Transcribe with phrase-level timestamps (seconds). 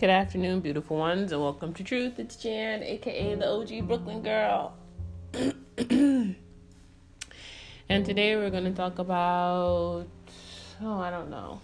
[0.00, 2.18] Good afternoon, beautiful ones, and welcome to Truth.
[2.18, 4.74] It's Jan, aka the OG Brooklyn girl.
[5.88, 6.34] and
[7.88, 10.06] today we're going to talk about,
[10.82, 11.60] oh, I don't know,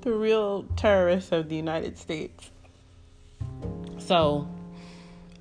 [0.00, 2.50] the real terrorists of the United States.
[3.98, 4.48] So,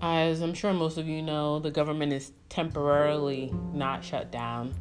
[0.04, 4.76] as I'm sure most of you know, the government is temporarily not shut down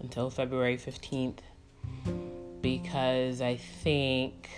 [0.00, 1.40] until February 15th
[2.62, 4.48] because I think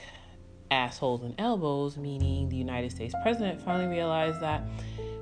[0.70, 4.62] assholes and elbows, meaning the United States president, finally realized that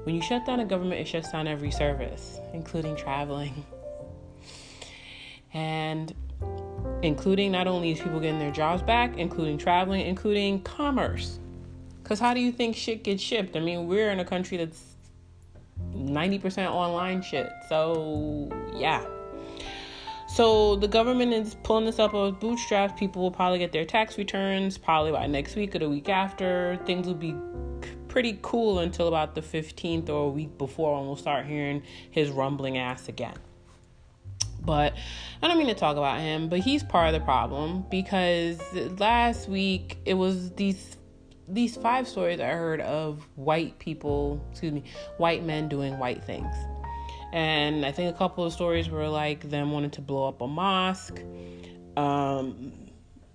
[0.04, 3.64] when you shut down a government, it shuts down every service, including traveling.
[5.54, 6.14] And
[7.02, 11.38] including not only is people getting their jobs back, including traveling, including commerce.
[12.02, 13.56] Because how do you think shit gets shipped?
[13.56, 14.82] I mean, we're in a country that's
[15.94, 17.50] 90% online shit.
[17.68, 19.04] So, yeah.
[20.38, 22.96] So the government is pulling this up with bootstraps.
[22.96, 26.78] People will probably get their tax returns probably by next week or the week after.
[26.86, 27.34] Things will be
[28.06, 32.30] pretty cool until about the 15th or a week before when we'll start hearing his
[32.30, 33.34] rumbling ass again.
[34.60, 34.94] But
[35.42, 38.60] I don't mean to talk about him, but he's part of the problem because
[39.00, 40.98] last week it was these
[41.48, 44.84] these five stories I heard of white people, excuse me,
[45.16, 46.54] white men doing white things.
[47.32, 50.46] And I think a couple of stories were like them wanting to blow up a
[50.46, 51.20] mosque.
[51.96, 52.72] Um,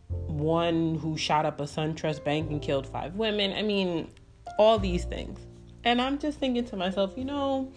[0.09, 3.53] one who shot up a SunTrust bank and killed five women.
[3.53, 4.09] I mean,
[4.57, 5.39] all these things.
[5.83, 7.71] And I'm just thinking to myself, you know,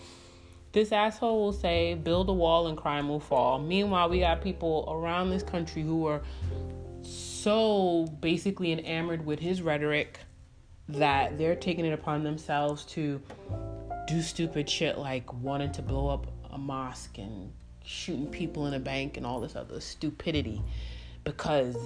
[0.73, 3.59] this asshole will say, build a wall and crime will fall.
[3.59, 6.23] Meanwhile, we got people around this country who are
[7.03, 10.21] so basically enamored with his rhetoric
[10.89, 13.21] that they're taking it upon themselves to
[14.07, 17.53] do stupid shit like wanting to blow up a mosque and
[17.85, 20.63] shooting people in a bank and all this other stupidity
[21.25, 21.77] because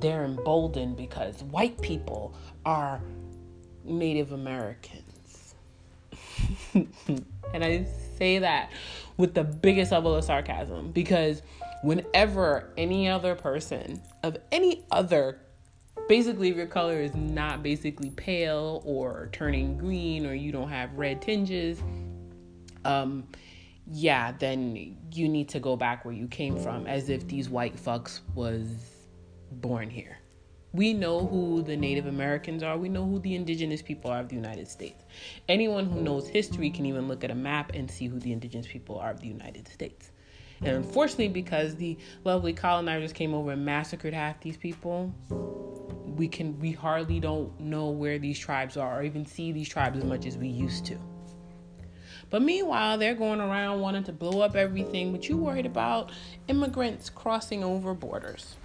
[0.00, 3.00] they're emboldened because white people are
[3.84, 5.54] Native Americans.
[6.74, 7.86] and I
[8.18, 8.70] say that
[9.16, 11.42] with the biggest level of sarcasm because
[11.82, 15.38] whenever any other person of any other
[16.08, 20.92] basically if your color is not basically pale or turning green or you don't have
[20.94, 21.82] red tinges
[22.84, 23.26] um
[23.88, 27.76] yeah then you need to go back where you came from as if these white
[27.76, 28.66] fucks was
[29.50, 30.18] born here
[30.76, 32.76] we know who the Native Americans are.
[32.76, 35.04] We know who the indigenous people are of the United States.
[35.48, 38.66] Anyone who knows history can even look at a map and see who the indigenous
[38.66, 40.10] people are of the United States.
[40.60, 45.14] And unfortunately, because the lovely colonizers came over and massacred half these people,
[46.16, 49.98] we can we hardly don't know where these tribes are or even see these tribes
[49.98, 50.98] as much as we used to.
[52.30, 56.10] But meanwhile, they're going around wanting to blow up everything, but you worried about
[56.48, 58.56] immigrants crossing over borders.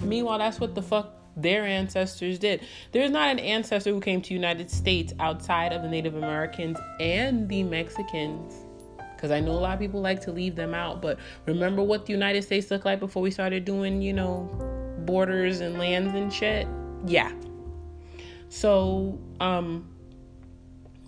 [0.00, 2.60] Meanwhile, that's what the fuck their ancestors did.
[2.92, 7.48] There's not an ancestor who came to United States outside of the Native Americans and
[7.48, 8.63] the Mexicans.
[9.24, 12.04] Because I know a lot of people like to leave them out, but remember what
[12.04, 14.50] the United States looked like before we started doing, you know,
[15.06, 16.68] borders and lands and shit.
[17.06, 17.32] Yeah.
[18.50, 19.88] So, um,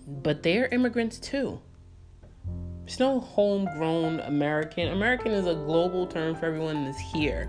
[0.07, 1.61] but they're immigrants too.
[2.85, 4.87] There's no homegrown American.
[4.87, 7.47] American is a global term for everyone that's here.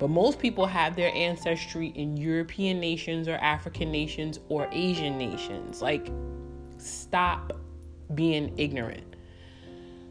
[0.00, 5.80] But most people have their ancestry in European nations or African nations or Asian nations.
[5.80, 6.10] Like,
[6.78, 7.52] stop
[8.16, 9.11] being ignorant.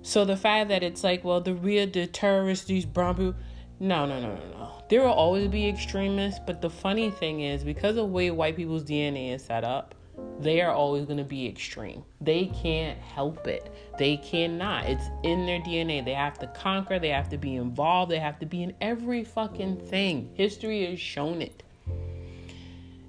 [0.03, 3.35] So the fact that it's like, well, the real the terrorists, these people,
[3.79, 4.84] no, no, no, no, no.
[4.89, 8.56] There will always be extremists, but the funny thing is, because of the way white
[8.56, 9.95] people's DNA is set up,
[10.40, 12.03] they are always going to be extreme.
[12.19, 13.73] They can't help it.
[13.97, 14.85] They cannot.
[14.85, 16.03] It's in their DNA.
[16.03, 19.23] They have to conquer, they have to be involved, they have to be in every
[19.23, 20.31] fucking thing.
[20.34, 21.63] History has shown it.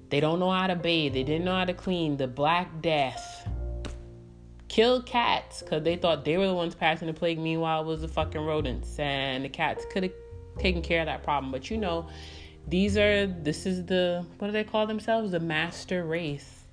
[0.09, 2.17] They don't know how to bathe, they didn't know how to clean.
[2.17, 3.32] The Black Death
[4.73, 7.37] killed cats because they thought they were the ones passing the plague.
[7.37, 10.11] Meanwhile, it was the fucking rodents, and the cats could have
[10.57, 11.51] taken care of that problem.
[11.51, 12.07] But you know,
[12.67, 15.29] these are this is the what do they call themselves?
[15.29, 16.63] The master race.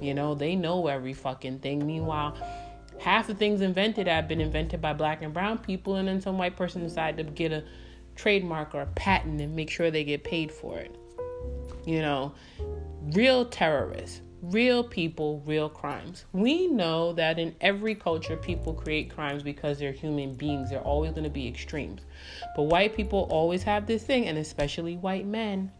[0.00, 1.84] You know, they know every fucking thing.
[1.84, 2.36] Meanwhile,
[3.00, 6.38] half the things invented have been invented by black and brown people, and then some
[6.38, 7.64] white person decided to get a
[8.14, 10.94] trademark or a patent and make sure they get paid for it.
[11.84, 12.34] You know,
[13.14, 16.24] real terrorists, real people, real crimes.
[16.32, 20.70] We know that in every culture, people create crimes because they're human beings.
[20.70, 22.02] They're always going to be extremes.
[22.56, 25.70] But white people always have this thing, and especially white men,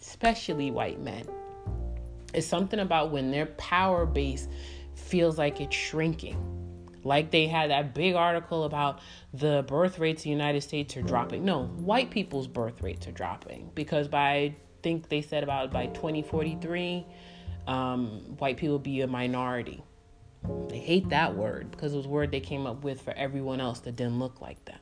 [0.00, 1.26] especially white men.
[2.34, 4.48] It's something about when their power base
[4.94, 6.38] feels like it's shrinking.
[7.02, 9.00] Like they had that big article about
[9.32, 11.44] the birth rates in the United States are dropping.
[11.44, 15.86] No, white people's birth rates are dropping because by I think they said about by
[15.88, 17.06] 2043,
[17.66, 19.82] um, white people be a minority.
[20.68, 23.60] They hate that word because it was a word they came up with for everyone
[23.60, 24.78] else that didn't look like them.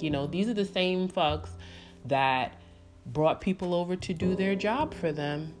[0.00, 1.50] You know, these are the same fucks
[2.04, 2.60] that
[3.06, 5.54] brought people over to do their job for them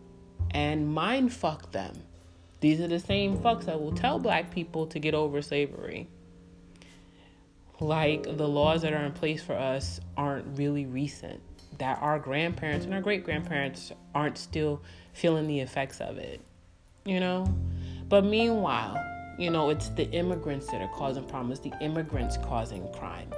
[0.50, 1.94] and mind fuck them.
[2.60, 6.08] These are the same fucks that will tell black people to get over slavery.
[7.80, 11.40] Like the laws that are in place for us aren't really recent,
[11.78, 14.82] that our grandparents and our great grandparents aren't still
[15.12, 16.40] feeling the effects of it,
[17.04, 17.46] you know?
[18.08, 18.96] But meanwhile,
[19.38, 23.34] you know, it's the immigrants that are causing problems, the immigrants causing crimes.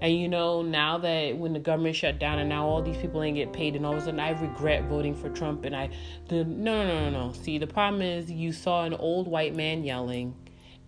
[0.00, 3.22] And you know, now that when the government shut down and now all these people
[3.22, 5.64] ain't get paid, and all of a sudden I regret voting for Trump.
[5.64, 5.90] And I,
[6.28, 7.32] the no, no, no, no.
[7.32, 10.34] See, the problem is you saw an old white man yelling,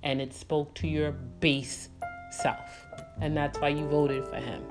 [0.03, 1.91] and it spoke to your base
[2.33, 2.87] self,
[3.21, 4.65] and that's why you voted for him.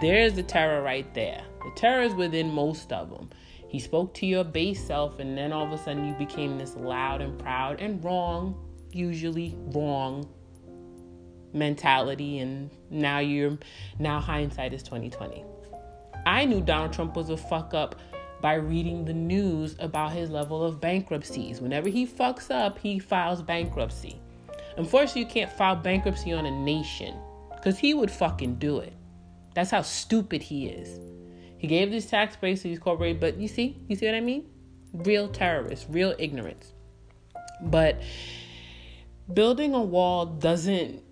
[0.00, 1.42] There's the terror right there.
[1.62, 3.30] The terror is within most of them.
[3.68, 6.76] He spoke to your base self, and then all of a sudden you became this
[6.76, 8.54] loud and proud and wrong,
[8.92, 10.28] usually wrong
[11.54, 13.56] mentality and now you're
[13.98, 15.44] now hindsight is 2020
[16.26, 17.94] i knew donald trump was a fuck up
[18.40, 23.40] by reading the news about his level of bankruptcies whenever he fucks up he files
[23.40, 24.20] bankruptcy
[24.76, 27.16] unfortunately you can't file bankruptcy on a nation
[27.54, 28.92] because he would fucking do it
[29.54, 31.00] that's how stupid he is.
[31.58, 34.20] He gave these tax breaks to these corporations but you see you see what i
[34.20, 34.44] mean?
[34.92, 36.72] Real terrorists real ignorance.
[37.62, 38.02] But
[39.32, 41.02] building a wall doesn't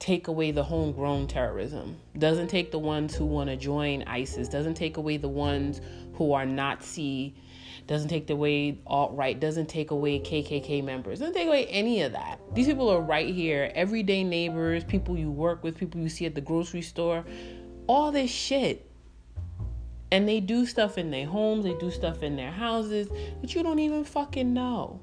[0.00, 4.74] take away the homegrown terrorism, doesn't take the ones who want to join ISIS, doesn't
[4.74, 5.82] take away the ones
[6.14, 7.34] who are Nazi,
[7.86, 12.12] doesn't take away alt right, doesn't take away KKK members, doesn't take away any of
[12.12, 12.40] that.
[12.54, 16.34] These people are right here, everyday neighbors, people you work with, people you see at
[16.34, 17.24] the grocery store,
[17.90, 18.86] all this shit.
[20.12, 23.08] And they do stuff in their homes, they do stuff in their houses
[23.40, 25.00] that you don't even fucking know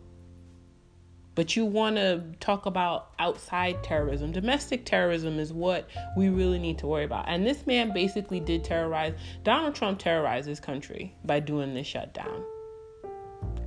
[1.37, 4.31] but you want to talk about outside terrorism.
[4.31, 5.87] Domestic terrorism is what
[6.17, 7.25] we really need to worry about.
[7.27, 9.13] And this man basically did terrorize,
[9.43, 12.43] Donald Trump terrorized his country by doing this shutdown.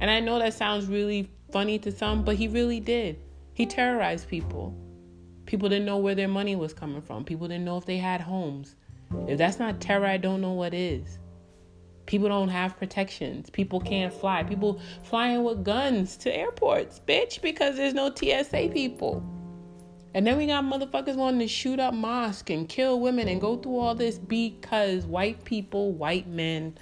[0.01, 3.21] And I know that sounds really funny to some, but he really did.
[3.55, 4.77] He terrorized people.
[5.47, 8.21] People didn't know where their money was coming from, people didn't know if they had
[8.21, 8.75] homes.
[9.27, 11.19] If that's not terror, I don't know what is.
[12.07, 13.51] People don't have protections.
[13.51, 14.43] People can't fly.
[14.43, 19.23] People flying with guns to airports, bitch, because there's no TSA people.
[20.13, 23.57] And then we got motherfuckers wanting to shoot up mosques and kill women and go
[23.57, 26.77] through all this because white people, white men,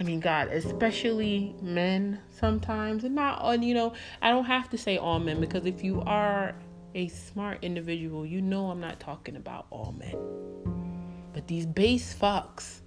[0.00, 4.78] I mean, God, especially men sometimes, and not, on, you know, I don't have to
[4.78, 6.56] say all men because if you are
[6.96, 10.16] a smart individual, you know I'm not talking about all men.
[11.42, 12.82] But these base fucks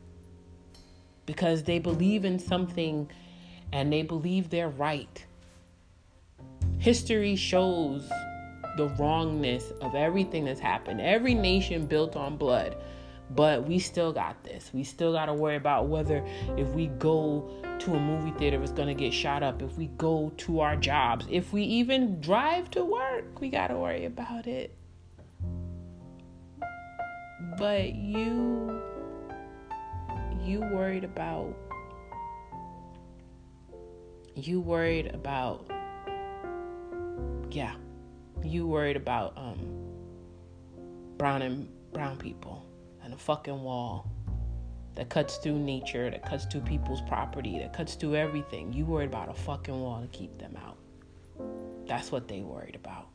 [1.26, 3.12] because they believe in something
[3.74, 5.26] and they believe they're right.
[6.78, 8.10] History shows
[8.78, 11.02] the wrongness of everything that's happened.
[11.02, 12.78] Every nation built on blood,
[13.32, 14.72] but we still got this.
[14.74, 16.26] We still got to worry about whether
[16.56, 17.50] if we go
[17.80, 19.62] to a movie theater, it's going to get shot up.
[19.62, 23.76] If we go to our jobs, if we even drive to work, we got to
[23.76, 24.74] worry about it.
[27.58, 28.82] But you
[30.44, 31.56] you worried about
[34.36, 35.66] you worried about
[37.50, 37.74] yeah
[38.44, 39.58] you worried about um
[41.18, 42.66] brown and brown people
[43.04, 44.12] and a fucking wall
[44.96, 48.74] that cuts through nature that cuts through people's property that cuts through everything.
[48.74, 50.78] You worried about a fucking wall to keep them out.
[51.88, 53.08] That's what they worried about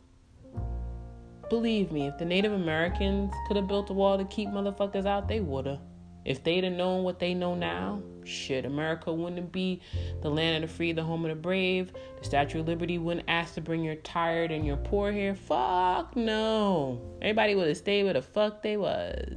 [1.51, 5.29] believe me if the native americans could have built a wall to keep motherfuckers out
[5.29, 5.81] they would have
[6.25, 9.81] if they'd have known what they know now, shit, America wouldn't be
[10.21, 11.93] the land of the free, the home of the brave.
[12.19, 15.35] The Statue of Liberty wouldn't ask to bring your tired and your poor here.
[15.35, 17.01] Fuck no.
[17.23, 19.35] Everybody would have stayed where the fuck they was.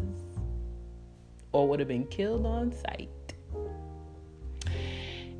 [1.53, 3.09] Or would have been killed on sight.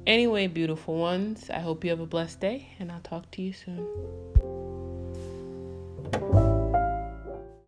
[0.06, 3.53] Anyway, beautiful ones, I hope you have a blessed day, and I'll talk to you
[3.53, 4.33] soon.